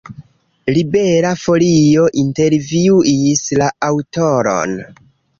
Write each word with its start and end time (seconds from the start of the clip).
Libera 0.75 1.33
Folio 1.41 2.05
intervjuis 2.21 3.43
la 3.63 3.67
aŭtoron. 3.89 4.75